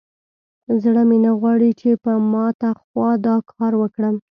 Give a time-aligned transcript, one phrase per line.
[0.81, 4.15] زړه مې نه غواړي چې په ماته خوا دا کار وکړم.